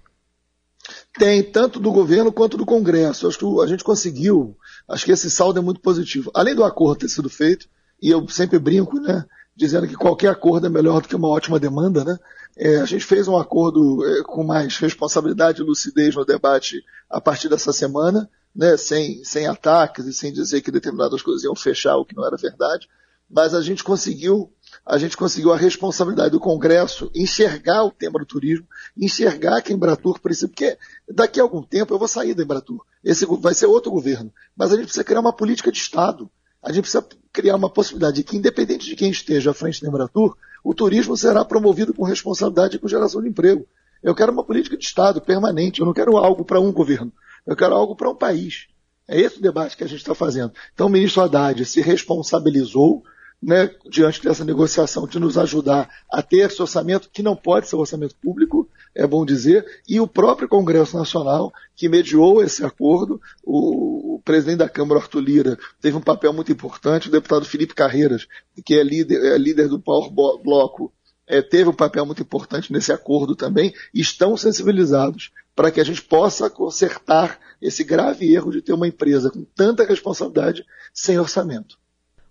Tem, 1.19 1.43
tanto 1.43 1.79
do 1.79 1.93
governo 1.93 2.33
quanto 2.33 2.57
do 2.57 2.67
Congresso. 2.67 3.29
Acho 3.29 3.38
que 3.38 3.61
a 3.62 3.67
gente 3.67 3.85
conseguiu, 3.85 4.57
acho 4.88 5.05
que 5.05 5.12
esse 5.12 5.31
saldo 5.31 5.59
é 5.59 5.62
muito 5.62 5.81
positivo. 5.81 6.31
Além 6.35 6.55
do 6.55 6.65
acordo 6.65 7.00
ter 7.00 7.09
sido 7.09 7.29
feito, 7.29 7.69
e 8.00 8.11
eu 8.11 8.27
sempre 8.29 8.59
brinco, 8.59 9.00
né, 9.00 9.25
dizendo 9.57 9.88
que 9.88 9.95
qualquer 9.95 10.29
acordo 10.29 10.67
é 10.67 10.71
melhor 10.71 11.03
do 11.03 11.09
que 11.09 11.17
uma 11.17 11.29
ótima 11.29 11.59
demanda, 11.59 12.05
né? 12.05 12.17
É, 12.57 12.81
a 12.81 12.85
gente 12.85 13.05
fez 13.05 13.29
um 13.29 13.37
acordo 13.37 14.05
é, 14.05 14.23
com 14.23 14.43
mais 14.43 14.79
responsabilidade 14.79 15.61
e 15.61 15.65
lucidez 15.65 16.15
no 16.15 16.25
debate 16.25 16.83
a 17.09 17.21
partir 17.21 17.49
dessa 17.49 17.73
semana 17.73 18.29
né, 18.59 18.77
sem, 18.77 19.23
sem 19.23 19.47
ataques 19.47 20.05
e 20.05 20.12
sem 20.12 20.33
dizer 20.33 20.61
que 20.62 20.73
determinadas 20.73 21.23
coisas 21.23 21.45
iam 21.45 21.55
fechar 21.55 21.97
o 21.97 22.05
que 22.05 22.17
não 22.17 22.27
era 22.27 22.37
verdade, 22.37 22.88
mas 23.31 23.55
a 23.55 23.62
gente 23.62 23.85
conseguiu 23.85 24.53
a 24.85 24.99
gente 24.99 25.17
conseguiu 25.17 25.53
a 25.53 25.57
responsabilidade 25.57 26.31
do 26.31 26.41
Congresso 26.41 27.11
enxergar 27.15 27.85
o 27.85 27.91
tema 27.91 28.19
do 28.19 28.27
turismo, 28.27 28.67
enxergar 28.97 29.62
que 29.62 29.73
a 29.73 29.77
Embratur 29.77 30.19
precisa, 30.21 30.49
porque 30.49 30.77
daqui 31.09 31.38
a 31.38 31.43
algum 31.43 31.62
tempo 31.62 31.95
eu 31.95 31.99
vou 31.99 32.09
sair 32.09 32.35
da 32.35 32.43
Embratur, 32.43 32.85
esse 33.05 33.25
vai 33.27 33.55
ser 33.55 33.67
outro 33.67 33.91
governo, 33.91 34.33
mas 34.57 34.73
a 34.73 34.77
gente 34.77 34.87
precisa 34.87 35.05
criar 35.05 35.21
uma 35.21 35.33
política 35.33 35.71
de 35.71 35.79
Estado, 35.79 36.31
a 36.62 36.73
gente 36.73 36.83
precisa 36.83 37.07
criar 37.33 37.57
uma 37.57 37.71
possibilidade 37.71 38.17
de 38.17 38.25
que, 38.25 38.37
independente 38.37 38.87
de 38.87 38.97
quem 38.97 39.11
esteja 39.11 39.53
à 39.53 39.55
frente 39.55 39.81
da 39.81 39.88
Embratur, 39.88 40.37
o 40.65 40.75
turismo 40.75 41.17
será 41.17 41.45
promovido 41.45 41.95
com 41.95 42.03
responsabilidade 42.03 42.77
e 42.77 42.79
com 42.79 42.88
geração 42.88 43.23
de 43.23 43.29
emprego. 43.29 43.67
Eu 44.03 44.15
quero 44.15 44.33
uma 44.33 44.45
política 44.45 44.77
de 44.77 44.85
Estado 44.85 45.21
permanente. 45.21 45.81
Eu 45.81 45.87
não 45.87 45.93
quero 45.93 46.17
algo 46.17 46.45
para 46.45 46.61
um 46.61 46.73
governo. 46.73 47.12
Eu 47.49 47.57
quero 47.57 47.75
algo 47.75 47.97
para 47.97 48.11
um 48.11 48.14
país. 48.14 48.67
É 49.09 49.19
esse 49.19 49.38
o 49.38 49.43
debate 49.43 49.75
que 49.75 49.83
a 49.83 49.87
gente 49.87 50.00
está 50.00 50.14
fazendo. 50.14 50.52
Então, 50.75 50.87
o 50.87 50.90
ministro 50.90 51.23
Haddad 51.23 51.64
se 51.64 51.81
responsabilizou 51.81 53.02
né, 53.43 53.71
diante 53.88 54.23
dessa 54.23 54.45
negociação 54.45 55.07
de 55.07 55.19
nos 55.19 55.38
ajudar 55.38 55.88
a 56.11 56.21
ter 56.21 56.38
esse 56.38 56.61
orçamento, 56.61 57.09
que 57.11 57.23
não 57.23 57.35
pode 57.35 57.69
ser 57.69 57.76
orçamento 57.76 58.17
público, 58.17 58.69
é 58.95 59.07
bom 59.07 59.25
dizer, 59.25 59.64
e 59.88 59.99
o 59.99 60.07
próprio 60.07 60.49
Congresso 60.49 60.99
Nacional, 60.99 61.50
que 61.75 61.88
mediou 61.88 62.43
esse 62.43 62.64
acordo, 62.64 63.19
o, 63.43 64.17
o 64.17 64.23
presidente 64.23 64.59
da 64.59 64.69
Câmara, 64.69 65.00
Arthur 65.00 65.21
Lira, 65.21 65.59
teve 65.81 65.97
um 65.97 66.02
papel 66.02 66.33
muito 66.35 66.52
importante, 66.52 67.09
o 67.09 67.12
deputado 67.12 67.47
Felipe 67.47 67.75
Carreiras, 67.75 68.26
que 68.62 68.75
é 68.75 68.83
líder, 68.83 69.25
é 69.25 69.38
líder 69.38 69.69
do 69.69 69.81
Power 69.81 70.11
Bloco, 70.11 70.93
é, 71.29 71.43
teve 71.43 71.69
um 71.69 71.75
papel 71.75 72.07
muito 72.07 72.23
importante 72.23 72.73
nesse 72.73 72.93
acordo 72.93 73.37
também, 73.37 73.73
estão 73.93 74.37
sensibilizados 74.37 75.31
para 75.55 75.71
que 75.71 75.81
a 75.81 75.85
gente 75.85 76.03
possa 76.03 76.49
consertar 76.49 77.39
esse 77.61 77.83
grave 77.85 78.33
erro 78.33 78.51
de 78.51 78.63
ter 78.63 78.73
uma 78.73 78.89
empresa 78.89 79.31
com 79.31 79.45
tanta 79.45 79.85
responsabilidade 79.85 80.65
sem 80.93 81.19
orçamento. 81.19 81.77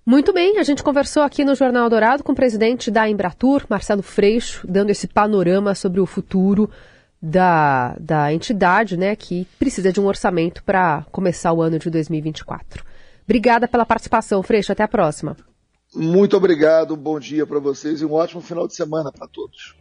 Muito 0.05 0.31
bem, 0.31 0.57
a 0.57 0.63
gente 0.63 0.81
conversou 0.81 1.21
aqui 1.21 1.43
no 1.43 1.53
Jornal 1.53 1.89
Dourado 1.89 2.23
com 2.23 2.31
o 2.31 2.35
presidente 2.35 2.89
da 2.89 3.09
Embratur, 3.09 3.65
Marcelo 3.69 4.01
Freixo, 4.01 4.65
dando 4.65 4.89
esse 4.89 5.05
panorama 5.05 5.75
sobre 5.75 5.99
o 5.99 6.05
futuro 6.05 6.69
da, 7.21 7.93
da 7.99 8.31
entidade, 8.31 8.95
né, 8.95 9.15
que 9.17 9.45
precisa 9.59 9.91
de 9.91 9.99
um 9.99 10.05
orçamento 10.05 10.63
para 10.63 11.05
começar 11.11 11.51
o 11.51 11.61
ano 11.61 11.77
de 11.77 11.89
2024. 11.89 12.85
Obrigada 13.25 13.67
pela 13.67 13.85
participação, 13.85 14.41
Freixo. 14.41 14.71
Até 14.71 14.83
a 14.83 14.87
próxima. 14.87 15.35
Muito 15.93 16.37
obrigado, 16.37 16.95
bom 16.95 17.19
dia 17.19 17.45
para 17.45 17.59
vocês 17.59 18.01
e 18.01 18.05
um 18.05 18.13
ótimo 18.13 18.41
final 18.41 18.67
de 18.67 18.75
semana 18.75 19.11
para 19.11 19.27
todos. 19.27 19.77